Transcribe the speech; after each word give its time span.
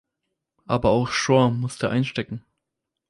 Aber 0.65 0.89
auch 0.89 1.09
Shore 1.09 1.51
musste 1.51 1.91
einstecken. 1.91 2.43